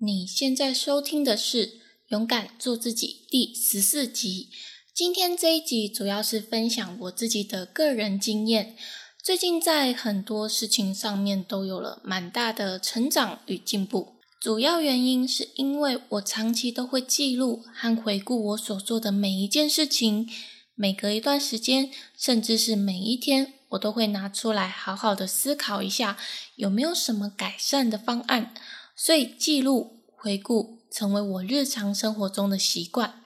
[0.00, 1.66] 你现在收听的是
[2.06, 4.48] 《勇敢做自己》第十四集。
[4.94, 8.76] 今天这一集主要是分享我自己的个人经验。
[9.20, 14.14] 最近在很多事情上面都有了蛮大的成长与进步。
[14.40, 20.30] 主要原因是因为我长期都会记录和回顾我所做的每一件事情，
[20.76, 26.16] 每隔一段时间，甚至是每一天，我都会拿出来好好的思考一下，
[26.54, 28.54] 有没有什么改善的方案。
[29.00, 33.22] 所以记录回顾成为我日常生活中的习惯。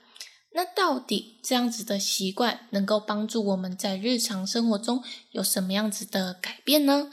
[0.55, 7.09] 那到底这样子的习惯能够帮助我们在日常生活中有什么样子的改变呢？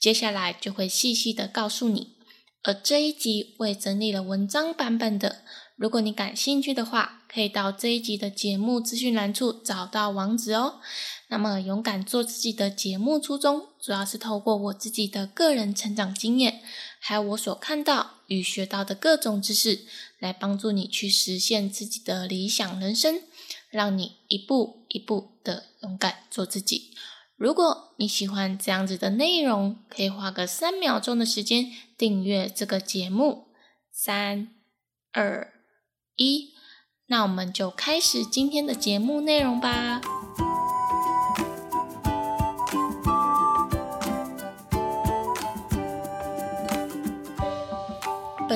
[0.00, 2.16] 接下来就会细细的告诉你。
[2.62, 5.42] 而这一集我也整理了文章版本的，
[5.76, 10.80] 如果你感兴趣的话，可以到这一集的节目资讯栏处找到网址哦。
[11.28, 16.62] 那么，勇敢做自己的节目初衷，主要是透过我自己的个人成长经验，
[17.00, 19.86] 还有我所看到与学到的各种知识，
[20.18, 23.22] 来帮助你去实现自己的理想人生，
[23.70, 26.94] 让你一步一步的勇敢做自己。
[27.36, 33.46] 如果你喜欢这样子的内容，可以花个三秒钟的时间订阅这个节目。
[33.92, 34.48] 三、
[35.12, 35.52] 二、
[36.16, 36.52] 一，
[37.06, 40.17] 那我们就开始今天的节目内容吧。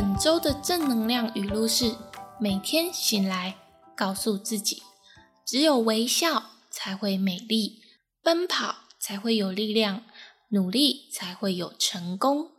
[0.02, 1.94] 本周的正能量语录是：
[2.40, 3.56] 每天醒来，
[3.96, 4.82] 告诉自己，
[5.46, 7.80] 只有微笑才会美丽，
[8.20, 10.02] 奔跑才会有力量，
[10.48, 12.50] 努力才会有成功。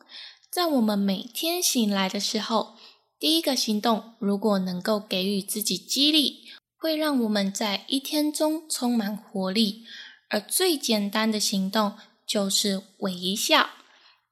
[0.50, 2.78] 在我们每天醒来的时候，
[3.20, 6.46] 第一个行动如果能够给予自己激励，
[6.78, 9.84] 会让我们在一天中充满活力。
[10.30, 13.72] 而最简单的行动就是微笑。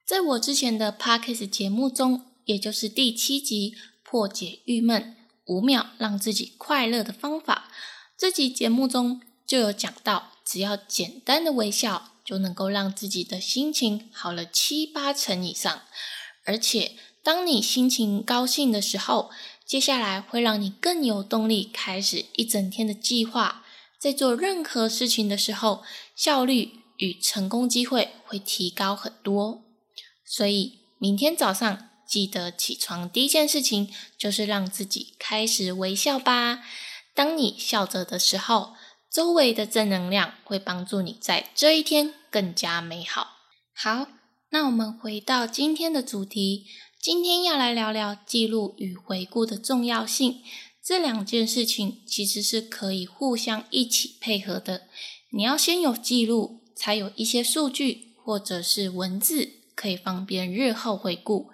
[0.08, 2.31] 在我之前的 Podcast 节目中。
[2.46, 7.72] 也就是第七集破解郁闷五秒让自己快乐的方法。
[8.18, 15.82] 这集节目中就有讲到，只要简单的微笑就能够让自己的心情好了七八成以上。
[16.46, 16.94] 而且，
[17.24, 19.30] 当你心情高兴的时候，
[19.66, 23.66] 接下来会让你更有动力开始一整天的计划。
[24.00, 25.84] 在做任何事情的时候，
[26.16, 29.64] 效率与成功机会会提高很多。
[30.26, 31.90] 所以，明天早上。
[32.12, 36.62] 记得起床第一件事情就是让自己开始微笑吧。
[37.16, 38.74] 当你笑着的时候，
[39.10, 43.38] 周围的正能量会帮助你在这一天更加美好。
[43.74, 44.10] 好，
[44.50, 46.66] 那我们回到今天的主题，
[47.02, 50.42] 今天要来聊聊记录与回顾的重要性。
[50.84, 54.90] 这两件事情其实是可以互相一起配合的。
[55.30, 61.52] 你要先有记录，才有一些数据或者是文字，可以方便日后回顾。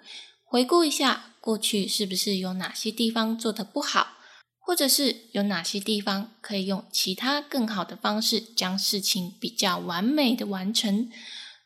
[0.50, 4.14] 回顾一下过去，是不是有哪些地方做得不好，
[4.58, 11.10] 或者是有哪些地方可以用其他更好的方式将事情比较完美的完成？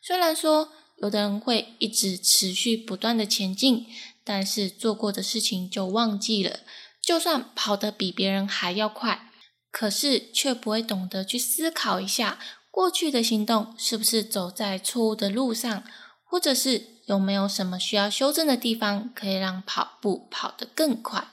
[0.03, 3.87] 虽然说有的人会一直持续不断的前进，
[4.25, 6.59] 但是做过的事情就忘记了。
[7.01, 9.31] 就算跑得比别人还要快，
[9.71, 15.85] 可是却不会懂得去思考一下过去的行动是不是走在错误的路上，
[16.25, 16.92] 或者是。
[17.07, 21.29] 有没有什么需要修正的地方，可以让跑步跑得更快？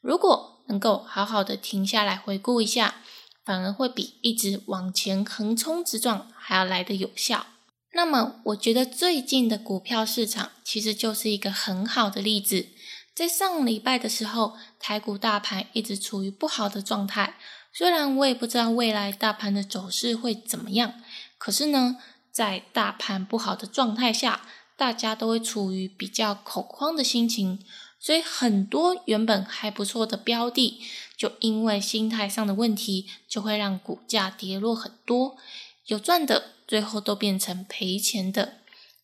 [0.00, 2.96] 如果能够好好的停下来回顾一下，
[3.44, 7.46] 反而会比一直往前横冲直撞还要来得有效。
[7.92, 12.66] 那么，我觉得最近的股票市场其实就是一个很好的例子。
[13.14, 17.36] 在上礼拜的时候，台股大盘一直处于不好的状态。
[17.72, 20.94] 虽然我也不知道未来大盘的走势会怎么样，
[21.38, 21.96] 可是呢，
[22.30, 24.42] 在大盘不好的状态下，
[24.76, 27.58] 大家都会处于比较恐慌的心情，
[27.98, 30.80] 所以很多原本还不错的标的，
[31.16, 35.36] 就因为心态上的问题，就会让股价跌落很多。
[35.86, 38.58] 有赚的，最后都变成赔钱的。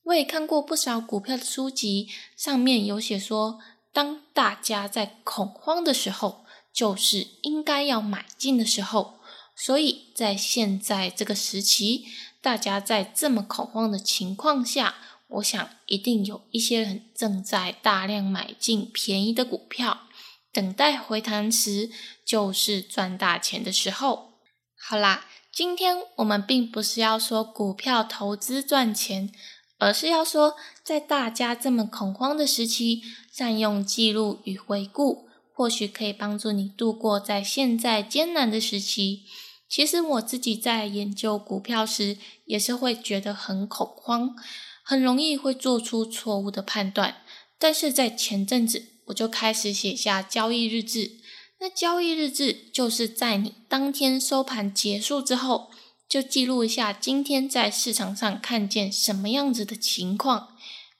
[0.04, 3.60] 我也看过不少股票的书籍，上面有写说，
[3.92, 9.14] 当大家在恐慌的时候，就是应该要买进的时候。
[9.54, 12.06] 所以在现在这个时期，
[12.40, 14.96] 大家在这么恐慌的情况下，
[15.34, 20.02] 我想，一定有一些人正在大量买进便宜的股票，
[20.52, 21.90] 等待回弹时
[22.25, 24.34] 就是赚大钱的时候。
[24.76, 29.32] 好啦，今天我们并不是要说股票投资赚钱，
[29.79, 33.02] 而是要说，在大家这么恐慌的时期，
[33.32, 39.25] 善用记录与回顾，或许可以帮助你度过在现在艰难的时期。
[39.69, 44.37] 其实我自己在研究股票时，也是会觉得很恐慌。
[44.82, 47.23] 很容易会做出错误的判断，
[47.58, 51.19] 但是在前阵子我就开始写下交易日志。
[51.61, 55.70] 那交易日志就是在你当天收盘结束之后，
[56.08, 60.56] 就记录一下今天在市场上看见什么样子的情况。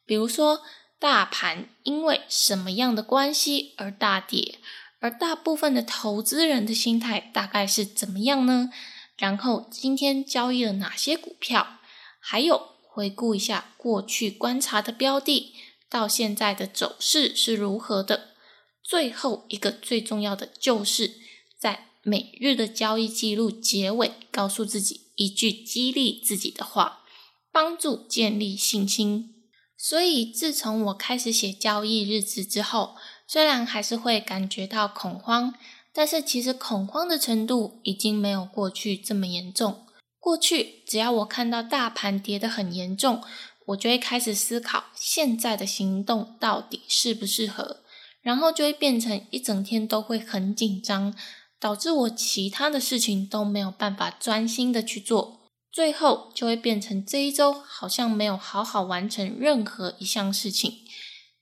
[0.07, 0.63] 比如说，
[1.01, 4.61] 大盘因为什么样的关系而大跌，
[5.01, 8.71] 而大部分的投资人的心态大概是怎么样呢？
[9.17, 11.79] 然后今天交易了哪些股票？
[12.21, 15.55] 还有回顾一下过去观察的标的，
[15.89, 18.35] 到现在的走势是如何的。
[18.83, 21.15] 最后一个最重要的，就是
[21.59, 27.05] 在每日的交易记录结尾，告诉自己一句激励自己的话，
[27.51, 29.37] 帮助建立信心。
[29.79, 32.97] 所以，自从我开始写交易日志之后，
[33.27, 35.55] 虽然还是会感觉到恐慌，
[35.95, 39.87] 但是其实恐慌的程度已经没有过去这么严重。
[40.23, 43.21] 过去，只要我看到大盘跌得很严重，
[43.67, 47.79] 我就会开始思考现在的行动到底适不适合。
[48.21, 51.13] 然后就会变成一整天都会很紧张，
[51.59, 60.85] 导致我其他的事情都没有办法专心的去做，最后就会变成这一周好像没有好好完成任何一项事情，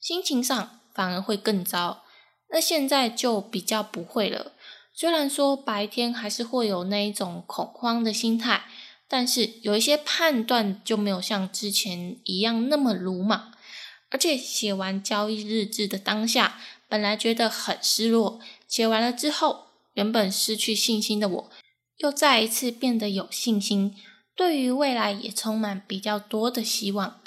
[0.01, 2.05] 心情上反而会更糟。
[2.51, 4.53] 那现在就比较不会了，
[5.01, 8.67] 虽然说白天还是会有那一种恐慌的心态，
[9.09, 13.55] 但是有一些判断就没有像之前一样那么鲁莽。
[14.11, 21.51] 而且写完交易日志的当下，本来觉得很失落，写完了之后，原本失去信心的我，
[22.01, 23.97] 又再一次变得有信心，
[24.37, 27.23] 对于未来也充满比较多的希望。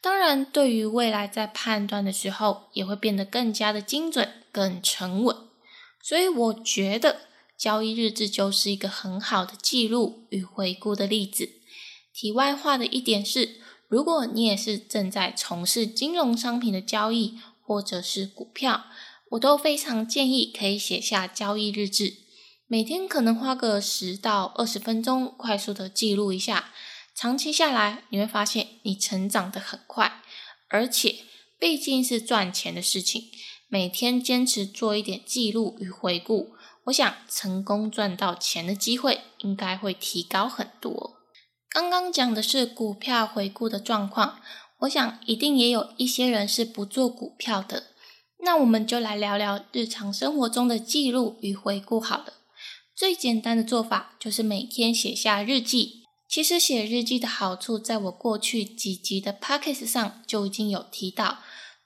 [0.00, 5.36] 当然，对于未来在判断的时候，也会变得更加的精准、更沉稳。
[6.08, 7.22] 所以，我觉得
[7.58, 11.50] 交易日志就是一个很好的记录与回顾的例子。
[12.14, 13.60] 题外话的一点是。
[13.88, 18.84] 如果你也是正在从事金融商品的交易，或者是股票，
[19.30, 22.18] 我都非常建议可以写下交易日志，
[22.66, 26.70] 每天可能花个十到二十分钟，快速的记录一下。
[27.14, 30.20] 长期下来，你会发现你成长的很快，
[30.68, 31.16] 而且
[31.58, 33.30] 毕竟是赚钱的事情，
[33.70, 36.52] 每天坚持做一点记录与回顾，
[36.84, 41.18] 我想成功赚到钱的机会应该会提高很多。
[41.68, 44.40] 刚刚讲的是股票回顾的状况，
[44.80, 47.88] 我想一定也有一些人是不做股票的。
[48.42, 52.32] 那我们就来聊聊日常生活中的记录与回顾好了。
[52.96, 56.04] 最简单的做法就是每天写下日记。
[56.26, 61.38] 其实写日记的好处，在我过去几集的 p o c k e t 上就已经有提到。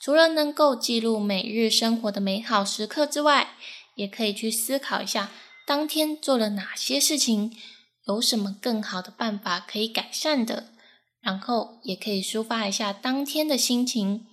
[0.03, 3.55] 除了能够记录每日生活的美好时刻之外，
[3.95, 5.31] 也可以去思考一下
[5.65, 7.57] 当天做了哪些事情。
[8.09, 10.73] 有什么更好的办法可以改善的？
[11.21, 14.27] 然后也可以抒发一下当天的心情。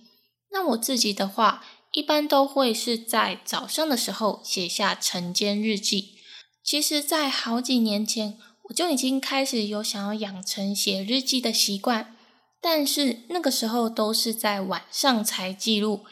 [0.50, 6.16] 那我自己的话，一般都会是在早上的时候写下晨间日记。
[6.64, 12.16] 其实，在好几年前，我就已经开始有想要养成写日记的习惯，
[12.60, 16.04] 但是那个时候都是在晚上才记录，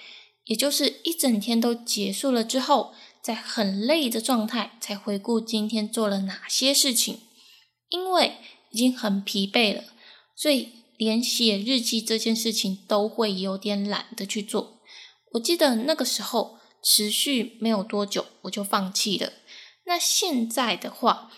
[0.44, 7.20] 也就是一整天都结束了之后，在很累的状态才回顾今天做了哪些事情。
[7.90, 8.36] 因为
[8.70, 9.82] 已经很疲惫了，
[10.36, 10.68] 所以
[10.98, 14.80] 连写日记这件事情都会有点懒得去做。
[15.32, 19.32] 我记得那个时候持续没有多久，我就放弃了。
[19.86, 21.30] 那现在的话，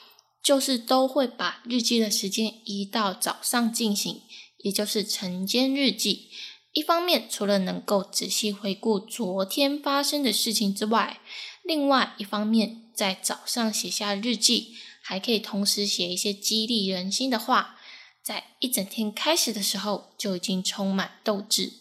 [0.43, 4.23] 就是都会把日记的时间移到早上进行，
[4.63, 6.29] 也就是晨间日记。
[6.73, 11.21] 一方面，除了能够仔细回顾昨天发生的事情之外，
[11.65, 14.75] 另外一方面，在早上写下日记。
[15.03, 17.81] 还可以同时写一些激励人心的话，
[18.23, 21.73] 在一整天开始的时候就已经充满斗志。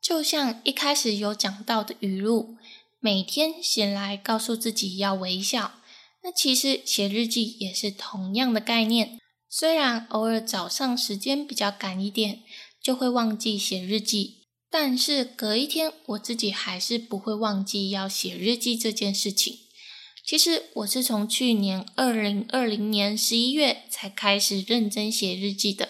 [0.00, 2.56] 就像一开始有讲到的语录，
[3.00, 5.80] 每天醒来告诉自己要微笑。
[6.22, 9.18] 那其实写日记也是同样的概念。
[9.58, 12.42] 虽然偶尔早上时间比较赶一点，
[12.78, 19.60] 就会忘记写日记，但是隔一天我自己还是不会忘记要写日记这件事情。
[20.22, 25.88] 其实我是从去年二零二零年十一月才开始认真写日记的，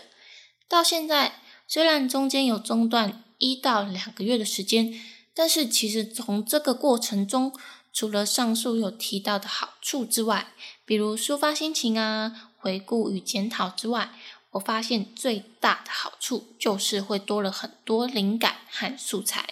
[0.68, 4.94] 到现在虽然中间有中断一到两个月的时间，
[5.34, 7.52] 但是其实从这个过程中，
[7.92, 10.52] 除了上述有提到的好处之外，
[10.84, 14.10] 比如抒发心情啊、回顾与检讨之外，
[14.50, 19.50] 我发现最大的好处就是会多了很多灵感和素材，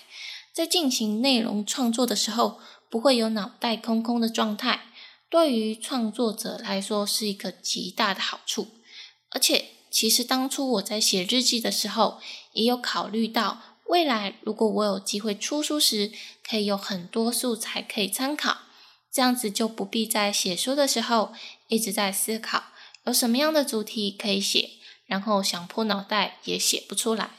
[0.53, 2.59] 在进行内容创作的时候。
[2.91, 4.87] 不会有脑袋空空的状态，
[5.29, 8.69] 对于创作者来说是一个极大的好处。
[9.31, 12.21] 而且，其实当初我在写日记的时候，
[12.53, 16.13] 也有考虑到未来如果我有机会出书时，
[16.49, 18.59] 可以有很多素材可以参考，
[19.13, 21.33] 这样子就不必在写书的时候
[21.67, 22.63] 一直在思考
[23.07, 24.71] 有什么样的主题可以写，
[25.07, 27.31] 然后想破脑袋也写不出来。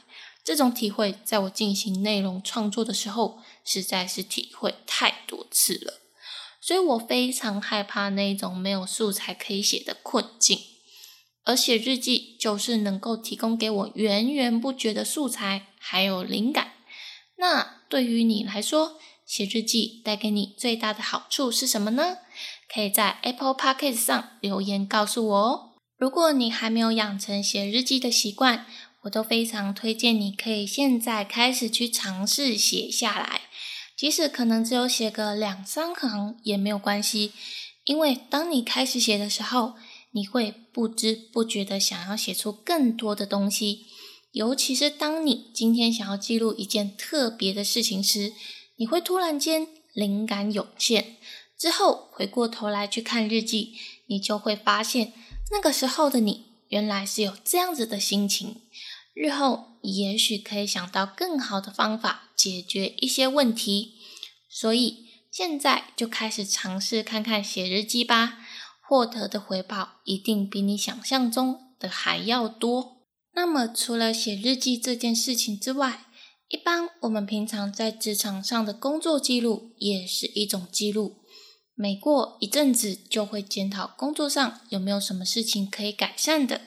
[0.43, 6.01] 这种体会，在我进行内容创作的时候，实在是体会太多次了。
[6.61, 10.59] 所以我非常害怕那种没有素材可以写的困境。
[11.43, 16.73] 而写日记就是能够提供给我源源不绝的素材，还有灵感。
[17.37, 22.17] 那对于你来说，写日记带给你最大的好处是什么呢？
[22.73, 25.69] 可以在 Apple Podcast 上留言告诉我哦。
[25.97, 28.65] 如果你还没有养成写日记的习惯，
[29.03, 33.41] 我都非常推荐你可以现在开始去尝试写下来，
[33.95, 37.31] 即使可能只有写个两三行也没有关系，
[37.85, 39.75] 因为当你开始写的时候，
[40.11, 43.85] 你会不知不觉的想要写出更多的东西。
[44.31, 48.33] 尤其是当你今天想要记录一件特别的事情时，
[48.75, 51.15] 你会突然间灵感涌现，
[51.57, 53.73] 之后回过头来去看日记，
[54.07, 55.13] 你就会发现
[55.51, 58.61] 那个时候的你原来是有这样子的心情。
[59.13, 63.93] 日后也许可以想到更好的方法解决一些问题，
[64.49, 68.39] 所以现在就开始尝试看看写日记吧，
[68.87, 72.97] 获得的回报一定比你想象中的还要多。
[73.33, 76.05] 那么除了写日记这件事情之外，
[76.49, 81.17] 一般我们平常在职场上的工作记录也是一种记录，
[81.75, 86.61] 每过一阵子就会检讨工作上有没有什么事情可以改善的，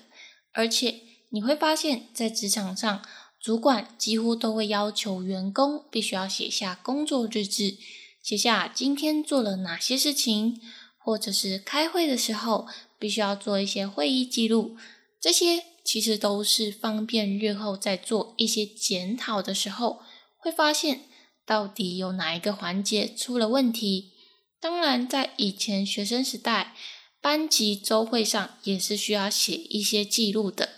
[0.52, 1.00] 而且。
[1.30, 3.02] 你会发现在职场上，
[3.38, 7.76] 主管几乎都会要求员工必须要写下工作日志，
[8.22, 10.58] 写下今天做了哪些事情，
[10.96, 12.66] 或者是开会的时候
[12.98, 14.78] 必须要做一些会议记录。
[15.20, 20.00] 这些其实都是方便日后在做一些检讨的时候，
[20.38, 21.02] 会发现
[21.44, 24.14] 到底有哪一个环节出了问题。
[24.60, 26.74] 当然，在以前学生时代，
[27.20, 30.68] 班级周会上也是需要写一些记录的。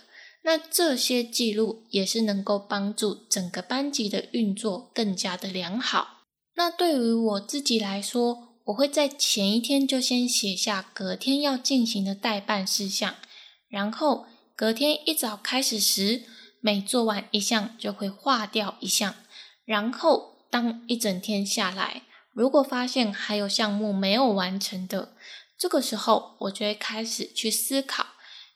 [0.43, 6.25] 那这些记录也是能够帮助整个班级的运作更加的良好。
[6.55, 13.15] 那对于我自己来说，我会在前一天就先写下隔天要进行的代办事项，
[13.67, 16.23] 然后隔天一早开始时，
[16.59, 19.15] 每做完一项就会划掉一项，
[19.65, 25.13] 然后当一整天下来，如果发现还有项目没有完成的，
[25.57, 28.07] 这个时候我就会开始去思考。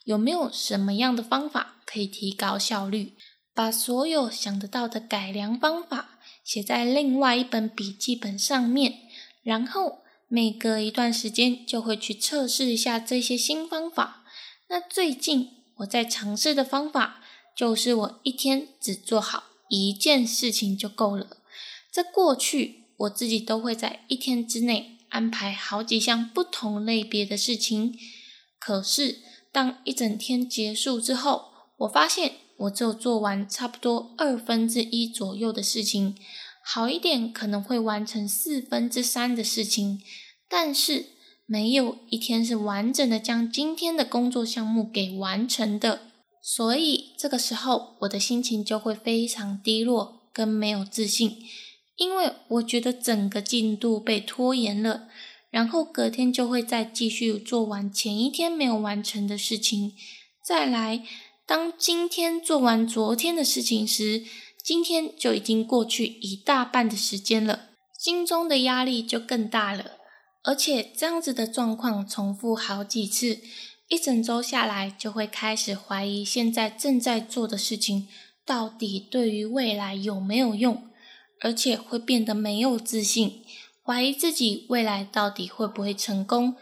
[0.03, 3.17] 有没有什么样的方法可以提高效率？
[3.53, 9.00] 把所有想得到的改良方法写在另外一本笔记本上面，
[9.44, 14.25] 然后每隔一段时间就会去测试一下这些新方法。
[14.67, 17.22] 那最近我在尝试的方法
[17.55, 21.38] 就是我一天只做好一件事情就够了。
[21.91, 27.97] 在过去，我自己都会在一天之内安排好几项不同类别的事情，
[28.59, 29.19] 可是。
[29.51, 31.45] 当一整天结束之后，
[31.77, 36.13] 我发现我只有做完差不多二分之一左右的事情，
[36.61, 40.01] 好一点可能会完成四分之三的事情，
[40.49, 41.05] 但是
[41.45, 46.01] 没有一天是完整的将今天的工作项目给完成的，
[46.43, 51.37] 所以这个时候我的心情就会非常低落跟没有自信，
[51.97, 55.07] 因为我觉得整个进度被拖延了。
[55.51, 59.93] 然后隔天就会再继续做完前一天没有完成的事情，
[60.43, 61.03] 再来。
[61.47, 64.23] 当今天做完昨天的事情时，
[64.63, 69.91] 今天就已经过去一大半的时间了，心中的压力就更大了。
[70.43, 73.39] 而且这样子的状况重复好几次，
[73.87, 78.07] 一整周下来，就会开始怀疑现在正在做的事情
[78.43, 80.89] 到底对于未来有没有用，
[81.42, 83.44] 而且会变得没有自信。
[83.84, 86.56] 怀疑自己未来到底会不会成功，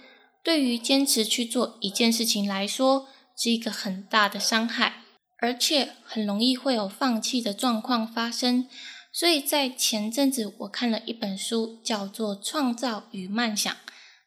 [0.43, 5.03] 对于坚持去做一件事情来说，是一个很大的伤害，
[5.39, 8.67] 而且很容易会有放弃的状况发生。
[9.13, 13.71] 所以在前阵子，我看了一本书，叫做《创造与梦想》，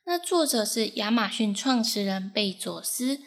[0.06, 3.20] 那作者是亚马逊创始人贝佐斯。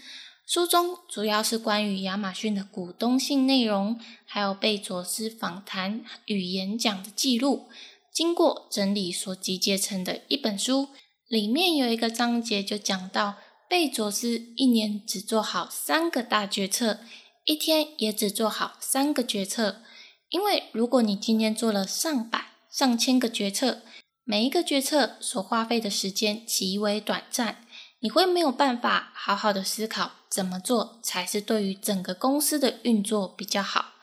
[0.50, 7.70] 书中主要是关于亚马逊的股东性内容，还有贝佐斯访谈与演讲的记录。
[8.12, 10.88] 经过整理所集结成的一本书，
[11.28, 13.36] 里面有一个章节就讲到，
[13.70, 17.02] 贝佐斯一年只做好三个大决策，
[17.46, 19.84] 一天也只做好三个决策。
[20.30, 23.84] 因为如果你今天做了上百、上千个决策，
[24.24, 27.64] 每一个决策所花费的时间极为短暂，
[28.00, 33.94] 你会没有办法好好的思考怎么做才是对于整个公司的运作比较好。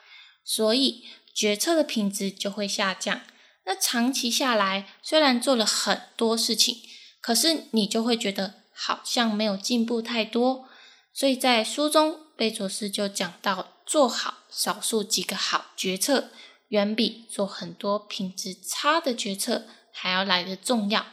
[0.44, 1.04] 所以。
[1.36, 3.20] 决策的品质就会下降。
[3.66, 6.78] 那长期下来，虽然做了很多事情，
[7.20, 10.66] 可是你就会觉得好像没有进步太多。
[11.12, 16.30] 所以在书中，贝佐斯就讲到，做好少数几个好决策，
[16.68, 21.04] 远比做很多品质差的决策还要来的重要。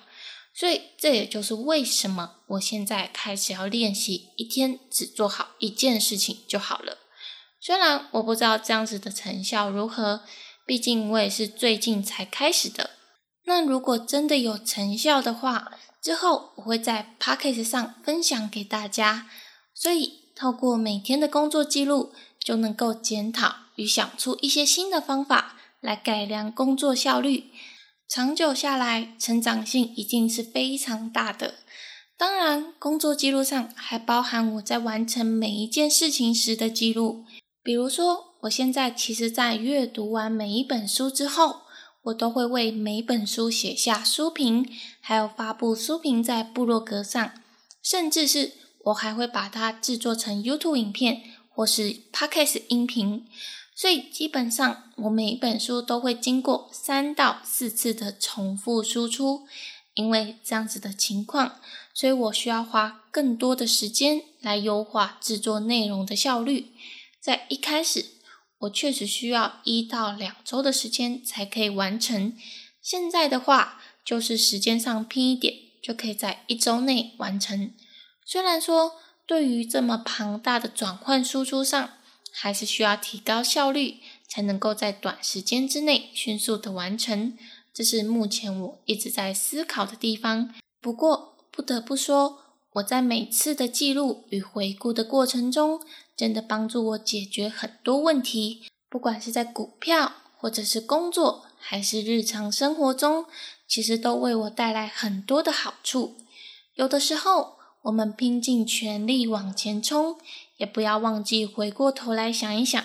[0.53, 6.99] 所以这也就是为什么我现在开始要练习一天只做好一件事情就好了。
[7.59, 10.21] 虽然我不知道这样子的成效如何，
[10.65, 12.91] 毕竟我也是最近才开始的。
[13.45, 19.29] 那如果真的有成效的话，之后我会在 p o c k e 上分享给大家。
[19.73, 27.45] 所以，透过每天的工作记录，就能够检讨与想出一些新的方法来改良工作效率。
[28.13, 31.55] 长久下来，成长性一定是非常大的。
[32.15, 37.25] 当然，工作记录上还包含我在完成每一件事情时的记录。
[37.63, 41.61] 比如说，我现在其实，在阅读完每一本书之后，
[42.03, 44.69] 我都会为每本书写下书评，
[45.01, 47.31] 还有发布书评在部落格上，
[47.81, 48.51] 甚至是。
[48.83, 53.25] 我还会把它制作成 YouTube 影片或是 Podcast 音频，
[53.75, 59.47] 所以基本上我每一本书都会经过三到四次的重复输出。
[59.95, 61.59] 因为这样子的情况，
[61.93, 66.71] 所以我需要花更多的时间来优化制作内容的效率。
[67.21, 68.03] 在一开始，
[68.57, 72.35] 我确实需要一到两周的时间才可以完成。
[72.81, 75.53] 现在的话，就是时间上拼一点，
[75.83, 77.71] 就可以在一周内完成。
[78.25, 78.93] 虽然说，
[79.27, 81.91] 对于这么庞大的转换输出上，
[82.35, 87.37] 还是需要提高效率，才能够在短时间之内迅速的完成。
[87.71, 90.53] 这是目前我一直在思考的地方。
[90.81, 92.39] 不过，不得不说，
[92.73, 95.79] 我在每次的记录与回顾的过程中，
[96.17, 98.63] 真的帮助我解决很多问题。
[98.89, 103.25] 不管是在股票，或者是工作，还是日常生活中，
[103.67, 106.17] 其实都为我带来很多的好处。
[106.75, 110.17] 有的时候，我们拼尽全力往前冲，
[110.63, 112.81] 也不要忘记回过头来想一想，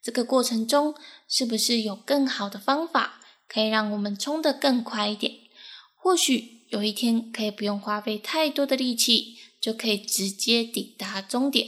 [0.00, 0.94] 这个过程中
[1.28, 5.34] 是不是有更好的方法可以让我们冲得更快一点？
[5.96, 11.66] 或许有一天可以不用花费太多的力气，就可以直接抵达终点。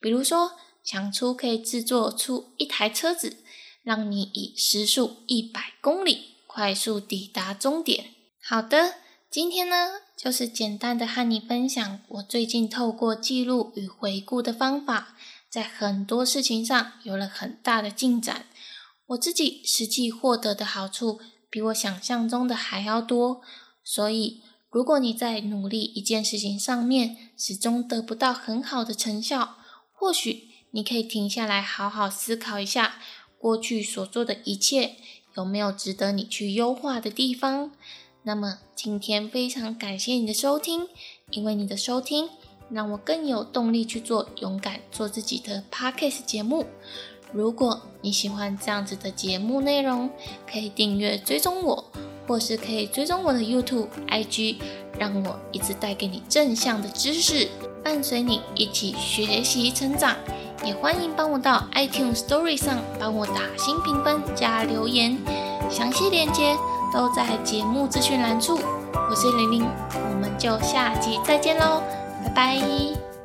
[0.00, 3.44] 比如说，想出可以制作出一台车子，
[3.84, 8.06] 让你以时速一百公里快速抵达终点。
[8.42, 9.05] 好的。
[9.28, 15.16] 今天呢，就是简单的和你分享我最近透过记录与回顾的方法，
[15.50, 18.46] 在很多事情上有了很大的进展。
[19.08, 23.42] 我自己实际获得的好处比我想象中的还要多。
[23.84, 29.56] 所以，如果你在努力一件事情上面始终得不到很好的成效，
[29.92, 32.98] 或许你可以停下来好好思考一下，
[33.38, 34.96] 过去所做的一切
[35.36, 37.72] 有没有值得你去优化的地方。
[38.26, 40.88] 那么今天非常感谢你的收听，
[41.30, 42.28] 因为你的收听
[42.68, 46.66] 让我更有动力去做勇敢做自己的 podcast 节目。
[47.32, 50.10] 如果你喜欢这样子的节目内容，
[50.50, 51.84] 可以订阅追踪我，
[52.26, 54.56] 或是可以追踪我的 YouTube、IG，
[54.98, 57.48] 让我一直带给你正向的知识，
[57.84, 60.16] 伴随你一起学习成长。
[60.64, 65.16] 也欢迎帮我到 iTunes Story 上帮我打新评分加留言，
[65.70, 66.56] 详细链接。
[66.96, 68.58] 都在节目资讯栏处，
[69.10, 71.82] 我是玲玲，我们就下集再见喽，
[72.24, 73.15] 拜拜。